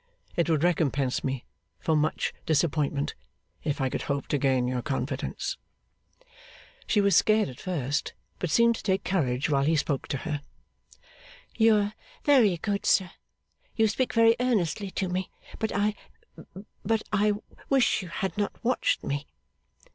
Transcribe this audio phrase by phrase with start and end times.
[0.35, 1.45] It would recompense me
[1.79, 3.13] for much disappointment
[3.63, 5.59] if I could hope to gain your confidence.'
[6.87, 10.41] She was scared at first, but seemed to take courage while he spoke to her.
[11.55, 11.93] 'You are
[12.23, 13.11] very good, sir.
[13.75, 15.29] You speak very earnestly to me.
[15.59, 15.93] But I
[16.83, 17.33] but I
[17.69, 19.27] wish you had not watched me.